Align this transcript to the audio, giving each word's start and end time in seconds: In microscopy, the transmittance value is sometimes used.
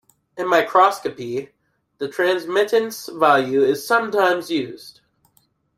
In 0.35 0.47
microscopy, 0.47 1.51
the 1.99 2.07
transmittance 2.09 3.05
value 3.07 3.61
is 3.61 3.85
sometimes 3.87 4.49
used. 4.49 5.01